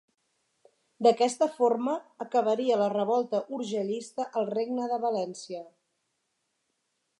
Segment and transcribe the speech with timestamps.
[1.07, 1.93] D'aquesta forma,
[2.25, 5.63] acabaria la revolta urgellista al Regne de València.